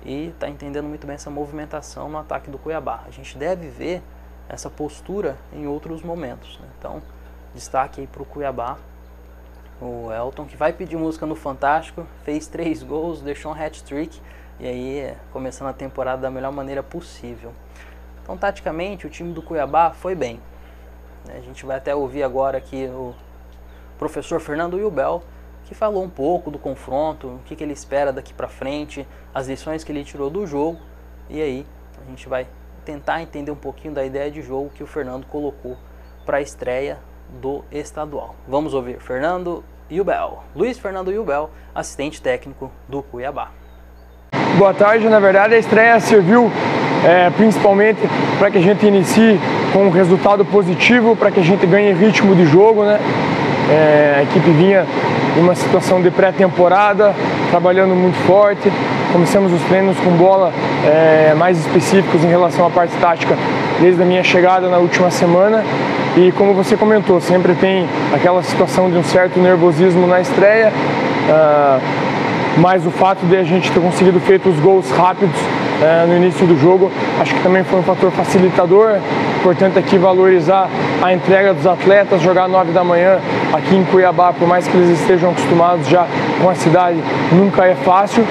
e 0.04 0.26
está 0.26 0.48
entendendo 0.48 0.86
muito 0.86 1.06
bem 1.06 1.14
essa 1.14 1.30
movimentação 1.30 2.08
no 2.08 2.18
ataque 2.18 2.50
do 2.50 2.58
Cuiabá. 2.58 3.02
A 3.06 3.10
gente 3.10 3.38
deve 3.38 3.68
ver 3.68 4.02
essa 4.48 4.68
postura 4.68 5.36
em 5.52 5.66
outros 5.66 6.02
momentos. 6.02 6.58
Né? 6.58 6.68
Então, 6.78 7.02
destaque 7.54 8.00
aí 8.00 8.06
para 8.06 8.22
o 8.22 8.26
Cuiabá. 8.26 8.76
O 9.80 10.12
Elton, 10.12 10.44
que 10.44 10.56
vai 10.56 10.72
pedir 10.72 10.96
música 10.96 11.26
no 11.26 11.34
Fantástico, 11.34 12.06
fez 12.24 12.46
três 12.46 12.82
gols, 12.82 13.20
deixou 13.20 13.52
um 13.52 13.54
hat-trick 13.54 14.20
e 14.60 14.66
aí 14.66 15.16
começando 15.32 15.68
a 15.68 15.72
temporada 15.72 16.22
da 16.22 16.30
melhor 16.30 16.52
maneira 16.52 16.82
possível. 16.82 17.52
Então, 18.22 18.36
taticamente, 18.36 19.06
o 19.06 19.10
time 19.10 19.32
do 19.32 19.42
Cuiabá 19.42 19.90
foi 19.90 20.14
bem. 20.14 20.40
A 21.28 21.40
gente 21.40 21.64
vai 21.64 21.76
até 21.76 21.94
ouvir 21.94 22.22
agora 22.22 22.58
aqui 22.58 22.86
o 22.86 23.14
professor 23.98 24.40
Fernando 24.40 24.78
Yubel, 24.78 25.22
que 25.74 25.78
falou 25.78 26.04
um 26.04 26.08
pouco 26.08 26.52
do 26.52 26.58
confronto, 26.58 27.26
o 27.26 27.40
que, 27.44 27.56
que 27.56 27.64
ele 27.64 27.72
espera 27.72 28.12
daqui 28.12 28.32
para 28.32 28.46
frente, 28.46 29.04
as 29.34 29.48
lições 29.48 29.82
que 29.82 29.90
ele 29.90 30.04
tirou 30.04 30.30
do 30.30 30.46
jogo. 30.46 30.78
E 31.28 31.42
aí 31.42 31.66
a 32.00 32.08
gente 32.08 32.28
vai 32.28 32.46
tentar 32.84 33.20
entender 33.20 33.50
um 33.50 33.56
pouquinho 33.56 33.92
da 33.92 34.04
ideia 34.04 34.30
de 34.30 34.40
jogo 34.40 34.70
que 34.72 34.84
o 34.84 34.86
Fernando 34.86 35.26
colocou 35.26 35.76
para 36.24 36.36
a 36.36 36.40
estreia 36.40 36.98
do 37.40 37.64
estadual. 37.72 38.36
Vamos 38.46 38.72
ouvir 38.72 39.00
Fernando 39.00 39.64
Yubel, 39.90 40.44
Luiz 40.54 40.78
Fernando 40.78 41.10
Yubel, 41.10 41.50
assistente 41.74 42.22
técnico 42.22 42.70
do 42.88 43.02
Cuiabá. 43.02 43.50
Boa 44.56 44.72
tarde, 44.72 45.08
na 45.08 45.18
verdade 45.18 45.54
a 45.54 45.58
estreia 45.58 45.98
serviu 45.98 46.52
é, 47.04 47.30
principalmente 47.30 48.00
para 48.38 48.50
que 48.50 48.58
a 48.58 48.62
gente 48.62 48.86
inicie 48.86 49.40
com 49.72 49.86
um 49.86 49.90
resultado 49.90 50.44
positivo, 50.44 51.16
para 51.16 51.32
que 51.32 51.40
a 51.40 51.42
gente 51.42 51.66
ganhe 51.66 51.92
ritmo 51.92 52.36
de 52.36 52.46
jogo, 52.46 52.84
né? 52.84 53.00
É, 53.70 54.16
a 54.18 54.22
equipe 54.22 54.50
vinha 54.50 54.86
em 55.36 55.40
uma 55.40 55.54
situação 55.54 56.00
de 56.00 56.10
pré-temporada, 56.10 57.14
trabalhando 57.50 57.94
muito 57.94 58.16
forte. 58.26 58.70
Começamos 59.12 59.52
os 59.52 59.62
treinos 59.62 59.96
com 59.98 60.10
bola 60.10 60.52
é, 60.84 61.34
mais 61.34 61.58
específicos 61.58 62.24
em 62.24 62.28
relação 62.28 62.66
à 62.66 62.70
parte 62.70 62.94
tática 62.96 63.36
desde 63.80 64.02
a 64.02 64.04
minha 64.04 64.22
chegada 64.22 64.68
na 64.68 64.78
última 64.78 65.10
semana. 65.10 65.62
E 66.16 66.30
como 66.32 66.54
você 66.54 66.76
comentou, 66.76 67.20
sempre 67.20 67.54
tem 67.54 67.86
aquela 68.14 68.42
situação 68.42 68.90
de 68.90 68.96
um 68.96 69.02
certo 69.02 69.40
nervosismo 69.40 70.06
na 70.06 70.20
estreia. 70.20 70.72
Uh, 71.28 72.14
mas 72.56 72.86
o 72.86 72.90
fato 72.90 73.26
de 73.26 73.36
a 73.36 73.42
gente 73.42 73.70
ter 73.72 73.80
conseguido 73.80 74.20
feito 74.20 74.48
os 74.48 74.58
gols 74.60 74.88
rápidos 74.90 75.36
é, 75.82 76.06
no 76.06 76.16
início 76.16 76.46
do 76.46 76.58
jogo, 76.58 76.90
acho 77.20 77.34
que 77.34 77.42
também 77.42 77.64
foi 77.64 77.80
um 77.80 77.82
fator 77.82 78.10
facilitador. 78.12 78.98
Importante 79.40 79.78
aqui 79.78 79.98
valorizar 79.98 80.68
a 81.02 81.12
entrega 81.12 81.52
dos 81.52 81.66
atletas, 81.66 82.22
jogar 82.22 82.48
9 82.48 82.72
da 82.72 82.84
manhã 82.84 83.18
aqui 83.54 83.76
em 83.76 83.84
Cuiabá, 83.84 84.32
por 84.32 84.48
mais 84.48 84.66
que 84.66 84.76
eles 84.76 85.00
estejam 85.00 85.30
acostumados 85.30 85.88
já 85.88 86.06
com 86.42 86.50
a 86.50 86.54
cidade, 86.54 86.98
nunca 87.32 87.64
é 87.64 87.74
fácil. 87.74 88.24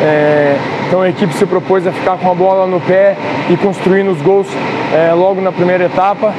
É, 0.00 0.56
então 0.86 1.02
a 1.02 1.08
equipe 1.08 1.32
se 1.34 1.46
propôs 1.46 1.86
a 1.86 1.92
ficar 1.92 2.16
com 2.18 2.30
a 2.30 2.34
bola 2.34 2.66
no 2.66 2.80
pé 2.80 3.16
e 3.50 3.56
construindo 3.56 4.10
os 4.10 4.20
gols 4.20 4.46
é, 4.94 5.12
logo 5.12 5.40
na 5.40 5.52
primeira 5.52 5.84
etapa. 5.84 6.32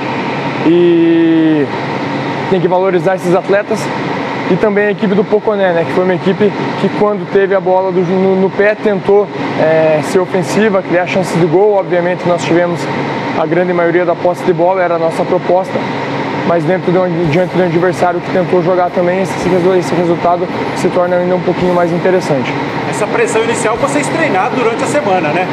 E 0.66 1.66
tem 2.50 2.60
que 2.60 2.68
valorizar 2.68 3.16
esses 3.16 3.36
atletas 3.36 3.80
e 4.50 4.56
também 4.56 4.86
a 4.86 4.92
equipe 4.92 5.14
do 5.14 5.24
Poconé, 5.24 5.74
né, 5.74 5.84
que 5.86 5.92
foi 5.92 6.06
uma 6.06 6.16
equipe 6.16 6.52
que 6.80 6.90
quando 6.98 7.30
teve 7.32 7.54
a 7.54 7.60
bola 7.60 7.92
do, 7.92 8.00
no, 8.00 8.36
no, 8.38 8.50
pé 8.50 8.76
tentou 8.76 9.28
é, 9.60 10.00
ser 10.04 10.20
ofensiva, 10.20 10.82
criar 10.82 11.06
chances 11.06 11.38
de 11.38 11.46
gol. 11.46 11.74
Obviamente 11.74 12.26
nós 12.26 12.44
tivemos 12.46 12.80
a 13.38 13.46
grande 13.46 13.74
maioria 13.74 14.06
da 14.06 14.16
posse 14.16 14.44
de 14.44 14.54
bola, 14.54 14.82
era 14.82 14.96
a 14.96 15.00
nossa 15.00 15.24
proposta, 15.26 15.74
mas 16.48 16.64
dentro 16.64 16.92
de 16.92 16.98
um, 16.98 17.30
diante 17.30 17.56
de 17.56 17.62
um 17.62 17.66
adversário 17.66 18.20
que 18.22 18.32
tentou 18.32 18.64
jogar 18.64 18.90
também, 18.90 19.22
esse, 19.22 19.34
esse 19.80 19.94
resultado 19.94 20.48
se 20.78 20.88
torna 20.90 21.18
ainda 21.18 21.36
um 21.36 21.42
pouquinho 21.42 21.74
mais 21.74 21.92
interessante. 21.92 22.52
Essa 22.90 23.06
pressão 23.06 23.44
inicial 23.44 23.76
vocês 23.78 24.08
treinaram 24.08 24.56
durante 24.56 24.84
a 24.84 24.88
semana, 24.88 25.30
né? 25.30 25.48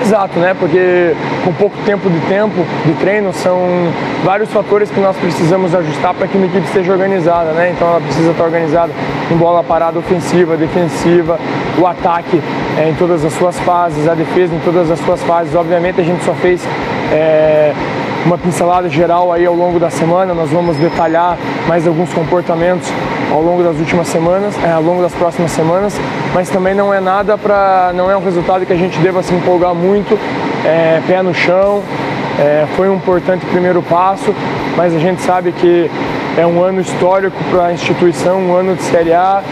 Exato, 0.00 0.38
né? 0.40 0.54
Porque 0.58 1.14
com 1.44 1.52
pouco 1.52 1.76
tempo 1.84 2.10
de 2.10 2.18
tempo 2.26 2.64
de 2.84 2.92
treino 2.94 3.32
são 3.32 3.58
vários 4.24 4.50
fatores 4.50 4.90
que 4.90 5.00
nós 5.00 5.16
precisamos 5.16 5.74
ajustar 5.74 6.14
para 6.14 6.26
que 6.26 6.36
uma 6.36 6.46
equipe 6.46 6.66
esteja 6.66 6.92
organizada, 6.92 7.52
né? 7.52 7.70
Então 7.70 7.88
ela 7.88 8.00
precisa 8.00 8.32
estar 8.32 8.44
organizada 8.44 8.92
em 9.30 9.36
bola 9.36 9.62
parada 9.62 9.98
ofensiva, 9.98 10.56
defensiva, 10.56 11.38
o 11.78 11.86
ataque 11.86 12.42
é, 12.76 12.88
em 12.88 12.94
todas 12.94 13.24
as 13.24 13.32
suas 13.34 13.58
fases, 13.60 14.08
a 14.08 14.14
defesa 14.14 14.54
em 14.54 14.60
todas 14.60 14.90
as 14.90 14.98
suas 14.98 15.22
fases. 15.22 15.54
Obviamente 15.54 16.00
a 16.00 16.04
gente 16.04 16.24
só 16.24 16.34
fez 16.34 16.66
é, 17.12 17.72
uma 18.24 18.38
pincelada 18.38 18.88
geral 18.88 19.32
aí 19.32 19.44
ao 19.44 19.54
longo 19.54 19.78
da 19.78 19.90
semana, 19.90 20.32
nós 20.32 20.50
vamos 20.50 20.76
detalhar 20.76 21.36
mais 21.68 21.86
alguns 21.86 22.12
comportamentos 22.12 22.90
ao 23.30 23.42
longo 23.42 23.62
das 23.62 23.76
últimas 23.78 24.08
semanas, 24.08 24.54
é, 24.64 24.72
ao 24.72 24.82
longo 24.82 25.02
das 25.02 25.12
próximas 25.12 25.50
semanas, 25.50 25.98
mas 26.32 26.48
também 26.48 26.74
não 26.74 26.92
é 26.92 27.00
nada 27.00 27.36
para, 27.36 27.92
não 27.94 28.10
é 28.10 28.16
um 28.16 28.24
resultado 28.24 28.64
que 28.64 28.72
a 28.72 28.76
gente 28.76 28.98
deva 28.98 29.22
se 29.22 29.34
empolgar 29.34 29.74
muito, 29.74 30.18
é, 30.64 31.02
pé 31.06 31.22
no 31.22 31.34
chão, 31.34 31.82
é, 32.38 32.66
foi 32.76 32.88
um 32.88 32.96
importante 32.96 33.44
primeiro 33.46 33.82
passo, 33.82 34.34
mas 34.76 34.94
a 34.94 34.98
gente 34.98 35.20
sabe 35.22 35.52
que 35.52 35.90
é 36.36 36.46
um 36.46 36.62
ano 36.62 36.80
histórico 36.80 37.36
para 37.50 37.66
a 37.66 37.72
instituição, 37.72 38.38
um 38.38 38.54
ano 38.54 38.74
de 38.74 38.82
Série 38.82 39.12
A, 39.12 39.42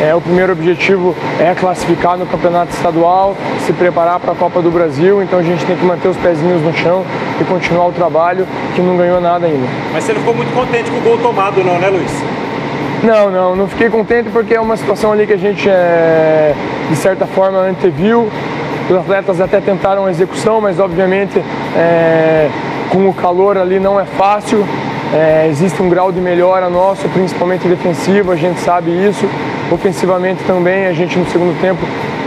é, 0.00 0.14
o 0.14 0.20
primeiro 0.20 0.52
objetivo 0.52 1.14
é 1.38 1.54
classificar 1.54 2.16
no 2.16 2.24
campeonato 2.26 2.72
estadual, 2.72 3.36
se 3.66 3.72
preparar 3.72 4.18
para 4.18 4.32
a 4.32 4.34
Copa 4.34 4.62
do 4.62 4.70
Brasil, 4.70 5.22
então 5.22 5.38
a 5.38 5.42
gente 5.42 5.64
tem 5.66 5.76
que 5.76 5.84
manter 5.84 6.08
os 6.08 6.16
pezinhos 6.16 6.62
no 6.62 6.72
chão 6.72 7.04
e 7.38 7.44
continuar 7.44 7.86
o 7.86 7.92
trabalho 7.92 8.46
que 8.74 8.80
não 8.80 8.96
ganhou 8.96 9.20
nada 9.20 9.46
ainda. 9.46 9.66
Mas 9.92 10.04
você 10.04 10.12
não 10.12 10.20
ficou 10.20 10.34
muito 10.34 10.54
contente 10.54 10.90
com 10.90 10.96
o 10.96 11.00
gol 11.02 11.18
tomado 11.18 11.62
não, 11.62 11.78
né 11.78 11.88
Luiz? 11.88 12.12
Não, 13.02 13.30
não, 13.30 13.56
não 13.56 13.68
fiquei 13.68 13.88
contente 13.90 14.30
porque 14.30 14.54
é 14.54 14.60
uma 14.60 14.76
situação 14.76 15.12
ali 15.12 15.26
que 15.26 15.32
a 15.32 15.38
gente, 15.38 15.68
é, 15.68 16.54
de 16.88 16.96
certa 16.96 17.26
forma, 17.26 17.58
anteviu. 17.58 18.28
Os 18.88 18.96
atletas 18.96 19.40
até 19.40 19.60
tentaram 19.60 20.06
a 20.06 20.10
execução, 20.10 20.60
mas 20.60 20.80
obviamente 20.80 21.42
é, 21.76 22.48
com 22.90 23.08
o 23.08 23.14
calor 23.14 23.56
ali 23.56 23.78
não 23.78 24.00
é 24.00 24.04
fácil. 24.04 24.66
É, 25.14 25.46
existe 25.48 25.80
um 25.82 25.88
grau 25.88 26.12
de 26.12 26.20
melhora 26.20 26.68
nosso, 26.68 27.08
principalmente 27.08 27.66
defensivo, 27.66 28.32
a 28.32 28.36
gente 28.36 28.60
sabe 28.60 28.90
isso. 28.90 29.26
Ofensivamente 29.70 30.42
também, 30.44 30.86
a 30.86 30.92
gente 30.92 31.16
no 31.16 31.24
segundo 31.26 31.58
tempo 31.60 31.80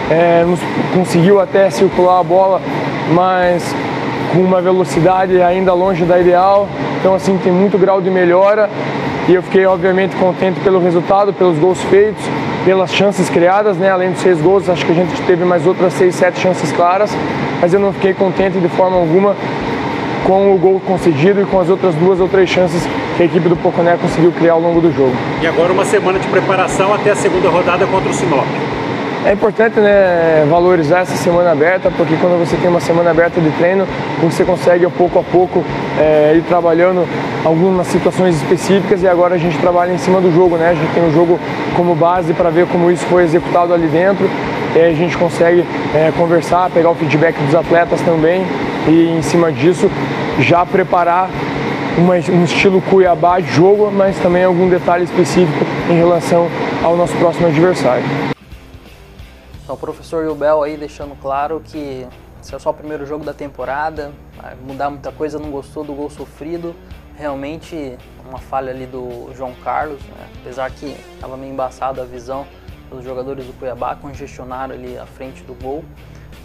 é, 0.09 0.45
nos, 0.45 0.59
conseguiu 0.93 1.41
até 1.41 1.69
circular 1.69 2.19
a 2.19 2.23
bola, 2.23 2.61
mas 3.11 3.75
com 4.31 4.39
uma 4.39 4.61
velocidade 4.61 5.41
ainda 5.41 5.73
longe 5.73 6.05
da 6.05 6.19
ideal. 6.19 6.67
Então 6.99 7.13
assim 7.13 7.37
tem 7.43 7.51
muito 7.51 7.77
grau 7.77 8.01
de 8.01 8.09
melhora 8.09 8.69
e 9.27 9.33
eu 9.33 9.43
fiquei 9.43 9.65
obviamente 9.65 10.15
contente 10.15 10.59
pelo 10.61 10.79
resultado, 10.79 11.33
pelos 11.33 11.57
gols 11.57 11.81
feitos, 11.83 12.23
pelas 12.63 12.93
chances 12.93 13.29
criadas, 13.29 13.77
né? 13.77 13.89
Além 13.89 14.11
dos 14.11 14.21
seis 14.21 14.39
gols, 14.39 14.69
acho 14.69 14.85
que 14.85 14.91
a 14.91 14.95
gente 14.95 15.21
teve 15.23 15.43
mais 15.43 15.67
outras 15.67 15.93
seis, 15.93 16.15
sete 16.15 16.39
chances 16.39 16.71
claras, 16.71 17.15
mas 17.61 17.73
eu 17.73 17.79
não 17.79 17.91
fiquei 17.91 18.13
contente 18.13 18.57
de 18.57 18.69
forma 18.69 18.97
alguma 18.97 19.35
com 20.25 20.53
o 20.55 20.57
gol 20.57 20.81
concedido 20.85 21.41
e 21.41 21.45
com 21.45 21.59
as 21.59 21.69
outras 21.69 21.93
duas 21.95 22.21
ou 22.21 22.29
três 22.29 22.49
chances 22.49 22.87
que 23.15 23.23
a 23.23 23.25
equipe 23.25 23.47
do 23.47 23.55
Poconé 23.55 23.97
conseguiu 24.01 24.31
criar 24.31 24.53
ao 24.53 24.61
longo 24.61 24.81
do 24.81 24.91
jogo. 24.91 25.13
E 25.41 25.47
agora 25.47 25.71
uma 25.71 25.85
semana 25.85 26.19
de 26.19 26.27
preparação 26.27 26.93
até 26.93 27.11
a 27.11 27.15
segunda 27.15 27.49
rodada 27.49 27.85
contra 27.85 28.09
o 28.09 28.13
Sinop. 28.13 28.45
É 29.25 29.31
importante 29.31 29.79
né, 29.79 30.45
valorizar 30.49 30.99
essa 30.99 31.15
semana 31.15 31.51
aberta, 31.51 31.89
porque 31.95 32.13
quando 32.19 32.37
você 32.37 32.57
tem 32.57 32.69
uma 32.69 32.81
semana 32.81 33.11
aberta 33.11 33.39
de 33.39 33.49
treino, 33.51 33.87
você 34.21 34.43
consegue 34.43 34.85
pouco 34.87 35.17
a 35.17 35.23
pouco 35.23 35.63
é, 35.97 36.33
ir 36.35 36.41
trabalhando 36.41 37.07
algumas 37.45 37.87
situações 37.87 38.35
específicas 38.35 39.01
e 39.01 39.07
agora 39.07 39.35
a 39.35 39.37
gente 39.37 39.57
trabalha 39.59 39.93
em 39.93 39.97
cima 39.97 40.19
do 40.19 40.29
jogo, 40.33 40.57
né? 40.57 40.71
A 40.71 40.73
gente 40.73 40.93
tem 40.93 41.07
o 41.07 41.13
jogo 41.13 41.39
como 41.73 41.95
base 41.95 42.33
para 42.33 42.49
ver 42.49 42.67
como 42.67 42.91
isso 42.91 43.05
foi 43.05 43.23
executado 43.23 43.73
ali 43.73 43.87
dentro. 43.87 44.29
E 44.75 44.79
a 44.79 44.93
gente 44.93 45.15
consegue 45.15 45.63
é, 45.95 46.11
conversar, 46.17 46.69
pegar 46.71 46.89
o 46.89 46.95
feedback 46.95 47.37
dos 47.43 47.55
atletas 47.55 48.01
também 48.01 48.45
e 48.89 49.15
em 49.17 49.21
cima 49.21 49.53
disso 49.53 49.89
já 50.39 50.65
preparar 50.65 51.29
uma, 51.97 52.15
um 52.15 52.43
estilo 52.43 52.81
Cuiabá 52.81 53.39
jogo, 53.39 53.91
mas 53.91 54.17
também 54.19 54.43
algum 54.43 54.69
detalhe 54.69 55.03
específico 55.03 55.65
em 55.89 55.95
relação 55.95 56.47
ao 56.83 56.95
nosso 56.95 57.15
próximo 57.17 57.47
adversário. 57.47 58.03
Então, 59.63 59.75
o 59.75 59.77
professor 59.77 60.25
Yubel 60.25 60.63
aí 60.63 60.75
deixando 60.75 61.15
claro 61.21 61.61
que 61.63 62.05
esse 62.41 62.53
é 62.53 62.59
só 62.59 62.71
o 62.71 62.73
primeiro 62.73 63.05
jogo 63.05 63.23
da 63.23 63.33
temporada, 63.33 64.11
mudar 64.65 64.89
muita 64.89 65.11
coisa, 65.11 65.39
não 65.39 65.49
gostou 65.49 65.83
do 65.83 65.93
gol 65.93 66.09
sofrido, 66.09 66.75
realmente 67.15 67.97
uma 68.27 68.39
falha 68.39 68.71
ali 68.71 68.85
do 68.85 69.31
João 69.35 69.53
Carlos, 69.63 70.01
né? 70.01 70.27
apesar 70.41 70.69
que 70.71 70.95
estava 71.13 71.37
meio 71.37 71.53
embaçado 71.53 72.01
a 72.01 72.05
visão 72.05 72.45
dos 72.89 73.03
jogadores 73.03 73.45
do 73.45 73.53
Cuiabá, 73.53 73.95
congestionaram 73.95 74.75
ali 74.75 74.97
a 74.97 75.05
frente 75.05 75.43
do 75.43 75.53
gol. 75.53 75.85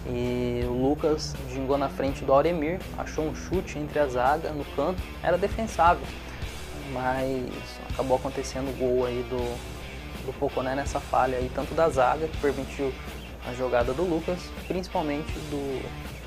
E 0.07 0.63
o 0.65 0.73
Lucas 0.73 1.35
gingou 1.51 1.77
na 1.77 1.89
frente 1.89 2.25
do 2.25 2.33
Auremir, 2.33 2.81
achou 2.97 3.27
um 3.27 3.35
chute 3.35 3.79
entre 3.79 3.99
a 3.99 4.07
zaga 4.07 4.51
no 4.51 4.65
canto, 4.77 5.03
era 5.23 5.37
defensável, 5.37 6.07
mas 6.93 7.51
acabou 7.93 8.17
acontecendo 8.17 8.71
o 8.71 8.73
gol 8.73 9.07
aí 9.07 9.25
do, 9.29 9.37
do 10.25 10.33
Poconé 10.39 10.75
nessa 10.75 11.01
falha 11.01 11.37
aí, 11.37 11.51
tanto 11.55 11.75
da 11.75 11.89
zaga, 11.89 12.27
que 12.27 12.37
permitiu 12.39 12.93
a 13.47 13.53
jogada 13.53 13.93
do 13.93 14.03
Lucas, 14.03 14.39
principalmente 14.67 15.33
do 15.51 15.83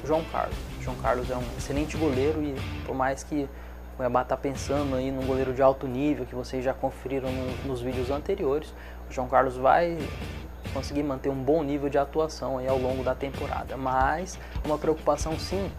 João 0.06 0.24
Carlos. 0.26 0.56
O 0.80 0.84
João 0.84 0.98
Carlos 0.98 1.30
é 1.30 1.36
um 1.36 1.44
excelente 1.58 1.98
goleiro 1.98 2.42
e 2.44 2.56
por 2.86 2.96
mais 2.96 3.24
que 3.24 3.48
o 3.94 3.98
Cuiabá 3.98 4.22
está 4.24 4.36
pensando 4.38 4.96
aí 4.96 5.12
num 5.12 5.26
goleiro 5.26 5.54
de 5.54 5.62
alto 5.62 5.88
nível, 5.88 6.26
que 6.26 6.36
vocês 6.36 6.64
já 6.64 6.74
conferiram 6.74 7.32
no, 7.32 7.68
nos 7.68 7.82
vídeos 7.82 8.10
anteriores, 8.10 8.74
o 9.10 9.14
João 9.14 9.28
Carlos 9.28 9.56
vai 9.58 9.98
conseguir 10.74 11.04
manter 11.04 11.30
um 11.30 11.44
bom 11.44 11.64
nível 11.64 11.90
de 11.90 11.98
atuação 11.98 12.58
aí 12.58 12.68
ao 12.68 12.78
longo 12.78 13.04
da 13.04 13.16
temporada. 13.16 13.78
Mas 13.78 14.38
uma 14.66 14.78
preocupação 14.78 15.38
sim 15.38 15.72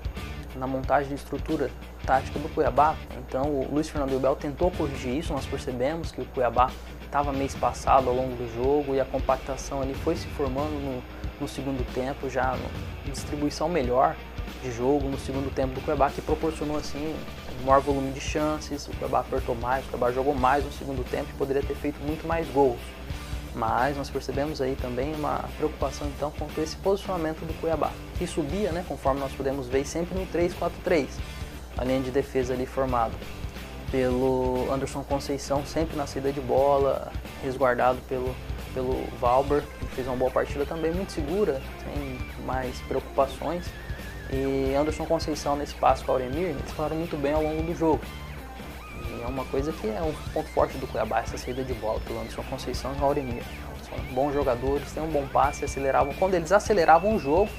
na 0.56 0.66
montagem 0.66 1.08
de 1.08 1.14
estrutura 1.14 1.70
tática 2.06 2.38
do 2.38 2.48
Cuiabá. 2.48 2.94
Então 3.18 3.44
o 3.44 3.68
Luiz 3.72 3.88
Fernando 3.88 4.20
Bel 4.20 4.36
tentou 4.36 4.70
corrigir 4.70 5.16
isso, 5.16 5.32
nós 5.32 5.46
percebemos 5.46 6.12
que 6.12 6.20
o 6.20 6.24
Cuiabá 6.26 6.70
estava 7.04 7.32
meio 7.32 7.46
espaçado 7.46 8.08
ao 8.08 8.14
longo 8.14 8.34
do 8.36 8.54
jogo 8.54 8.94
e 8.94 9.00
a 9.00 9.04
compactação 9.04 9.82
ali 9.82 9.94
foi 9.94 10.16
se 10.16 10.26
formando 10.28 10.72
no, 10.72 11.02
no 11.40 11.48
segundo 11.48 11.84
tempo, 11.92 12.28
já 12.28 12.54
uma 12.54 13.12
distribuição 13.12 13.68
melhor 13.68 14.16
de 14.62 14.70
jogo 14.72 15.08
no 15.08 15.18
segundo 15.18 15.52
tempo 15.52 15.74
do 15.74 15.80
Cuiabá, 15.82 16.10
que 16.10 16.22
proporcionou 16.22 16.76
assim 16.76 17.14
um 17.60 17.66
maior 17.66 17.80
volume 17.80 18.12
de 18.12 18.20
chances, 18.20 18.86
o 18.88 18.92
Cuiabá 18.92 19.20
apertou 19.20 19.54
mais, 19.54 19.84
o 19.84 19.88
Cuiabá 19.88 20.10
jogou 20.12 20.34
mais 20.34 20.64
no 20.64 20.72
segundo 20.72 21.04
tempo 21.08 21.28
e 21.30 21.34
poderia 21.34 21.62
ter 21.62 21.74
feito 21.74 22.00
muito 22.00 22.26
mais 22.26 22.48
gols. 22.48 22.80
Mas 23.54 23.96
nós 23.96 24.08
percebemos 24.08 24.60
aí 24.62 24.76
também 24.80 25.14
uma 25.14 25.44
preocupação 25.58 26.06
então 26.08 26.30
com 26.30 26.48
esse 26.60 26.74
posicionamento 26.76 27.40
do 27.40 27.52
Cuiabá, 27.60 27.90
que 28.18 28.26
subia, 28.26 28.72
né, 28.72 28.84
conforme 28.88 29.20
nós 29.20 29.32
podemos 29.32 29.66
ver, 29.66 29.86
sempre 29.86 30.18
no 30.18 30.26
3-4-3, 30.26 31.08
a 31.76 31.84
linha 31.84 32.00
de 32.00 32.10
defesa 32.10 32.54
ali 32.54 32.64
formada 32.64 33.12
pelo 33.90 34.72
Anderson 34.72 35.04
Conceição, 35.04 35.66
sempre 35.66 35.96
na 35.96 36.06
saída 36.06 36.32
de 36.32 36.40
bola, 36.40 37.12
resguardado 37.42 37.98
pelo, 38.08 38.34
pelo 38.72 39.04
Valber, 39.20 39.62
que 39.80 39.86
fez 39.96 40.06
uma 40.06 40.16
boa 40.16 40.30
partida 40.30 40.64
também, 40.64 40.90
muito 40.90 41.12
segura, 41.12 41.60
sem 41.84 42.44
mais 42.46 42.78
preocupações. 42.88 43.66
E 44.32 44.74
Anderson 44.74 45.04
Conceição 45.04 45.56
nesse 45.56 45.74
passo 45.74 46.06
com 46.06 46.12
Auremir, 46.12 46.48
eles 46.48 46.72
falaram 46.72 46.96
muito 46.96 47.18
bem 47.18 47.34
ao 47.34 47.42
longo 47.42 47.62
do 47.62 47.74
jogo 47.74 48.00
é 49.22 49.26
uma 49.26 49.44
coisa 49.44 49.72
que 49.72 49.86
é 49.88 50.02
um 50.02 50.12
ponto 50.32 50.48
forte 50.50 50.76
do 50.78 50.86
Cuiabá, 50.86 51.20
essa 51.20 51.38
saída 51.38 51.62
de 51.62 51.72
bola 51.74 52.00
pelo 52.00 52.20
Anderson 52.20 52.42
Conceição 52.44 52.94
e 52.94 53.00
o 53.00 53.04
Auremir. 53.04 53.42
são 53.88 53.98
bons 54.14 54.32
jogadores, 54.32 54.90
têm 54.92 55.02
um 55.02 55.10
bom 55.10 55.26
passe, 55.28 55.64
aceleravam. 55.64 56.12
Quando 56.14 56.34
eles 56.34 56.50
aceleravam 56.50 57.14
o 57.14 57.18
jogo, 57.18 57.50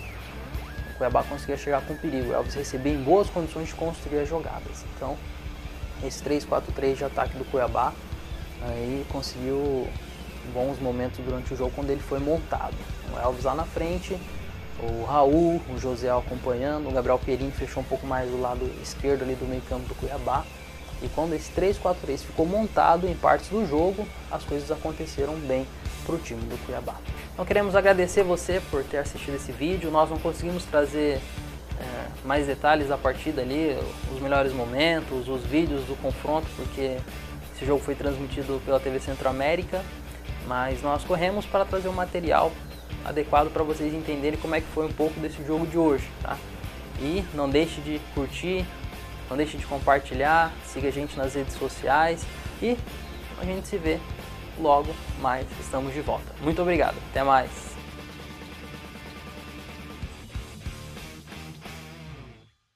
o 0.93 0.97
Cuiabá 0.97 1.23
conseguia 1.23 1.57
chegar 1.57 1.81
com 1.81 1.95
perigo. 1.95 2.31
O 2.31 2.33
Elvis 2.33 2.53
recebia 2.53 2.93
em 2.93 3.01
boas 3.01 3.29
condições 3.29 3.67
de 3.67 3.75
construir 3.75 4.19
as 4.19 4.29
jogadas. 4.29 4.83
Então, 4.95 5.17
esse 6.03 6.23
3-4-3 6.23 6.95
de 6.95 7.03
ataque 7.05 7.37
do 7.37 7.45
Cuiabá 7.45 7.93
aí 8.61 9.05
conseguiu 9.09 9.87
bons 10.53 10.79
momentos 10.79 11.19
durante 11.23 11.53
o 11.53 11.57
jogo 11.57 11.71
quando 11.75 11.89
ele 11.89 12.01
foi 12.01 12.19
montado. 12.19 12.75
O 13.13 13.19
Elvis 13.19 13.45
lá 13.45 13.55
na 13.55 13.65
frente, 13.65 14.17
o 14.79 15.05
Raul, 15.05 15.61
o 15.69 15.79
José 15.79 16.09
acompanhando, 16.09 16.89
o 16.89 16.91
Gabriel 16.91 17.19
Perini 17.19 17.51
fechou 17.51 17.81
um 17.81 17.85
pouco 17.85 18.05
mais 18.05 18.29
do 18.29 18.41
lado 18.41 18.69
esquerdo 18.81 19.23
ali 19.23 19.35
do 19.35 19.45
meio 19.45 19.61
campo 19.61 19.87
do 19.87 19.95
Cuiabá. 19.95 20.43
E 21.01 21.09
quando 21.09 21.33
esse 21.33 21.51
3-4-3 21.51 22.19
ficou 22.19 22.45
montado 22.45 23.07
em 23.07 23.15
partes 23.15 23.49
do 23.49 23.65
jogo, 23.67 24.07
as 24.31 24.43
coisas 24.43 24.71
aconteceram 24.71 25.35
bem 25.35 25.67
para 26.05 26.15
o 26.15 26.17
time 26.17 26.41
do 26.41 26.57
Cuiabá. 26.65 26.95
Então 27.33 27.45
queremos 27.45 27.75
agradecer 27.75 28.23
você 28.23 28.61
por 28.69 28.83
ter 28.83 28.97
assistido 28.97 29.35
esse 29.35 29.51
vídeo. 29.51 29.91
Nós 29.91 30.09
não 30.09 30.19
conseguimos 30.19 30.63
trazer 30.65 31.19
é, 31.79 32.07
mais 32.25 32.47
detalhes 32.47 32.87
da 32.87 32.97
partida 32.97 33.41
ali, 33.41 33.77
os 34.13 34.21
melhores 34.21 34.53
momentos, 34.53 35.27
os 35.27 35.43
vídeos 35.43 35.83
do 35.85 35.95
confronto, 36.01 36.47
porque 36.55 36.97
esse 37.55 37.65
jogo 37.65 37.81
foi 37.83 37.95
transmitido 37.95 38.61
pela 38.65 38.79
TV 38.79 38.99
Centro-América, 38.99 39.83
mas 40.47 40.81
nós 40.81 41.03
corremos 41.03 41.45
para 41.45 41.65
trazer 41.65 41.89
um 41.89 41.93
material 41.93 42.51
adequado 43.03 43.51
para 43.51 43.63
vocês 43.63 43.93
entenderem 43.93 44.39
como 44.39 44.55
é 44.55 44.61
que 44.61 44.67
foi 44.67 44.85
um 44.85 44.91
pouco 44.91 45.19
desse 45.19 45.43
jogo 45.45 45.65
de 45.67 45.77
hoje, 45.77 46.07
tá? 46.21 46.37
E 46.99 47.23
não 47.33 47.49
deixe 47.49 47.81
de 47.81 47.99
curtir, 48.13 48.65
não 49.29 49.37
deixe 49.37 49.57
de 49.57 49.65
compartilhar, 49.65 50.51
siga 50.65 50.87
a 50.87 50.91
gente 50.91 51.17
nas 51.17 51.35
redes 51.35 51.55
sociais 51.55 52.25
e 52.61 52.77
a 53.39 53.45
gente 53.45 53.67
se 53.67 53.77
vê 53.77 53.99
logo 54.59 54.93
mais. 55.19 55.45
Estamos 55.59 55.93
de 55.93 56.01
volta. 56.01 56.25
Muito 56.41 56.61
obrigado. 56.61 56.95
Até 57.11 57.23
mais. 57.23 57.72